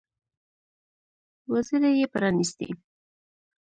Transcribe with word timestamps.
وزرې 1.51 1.91
يې 1.99 2.05
پرانيستې. 2.13 2.67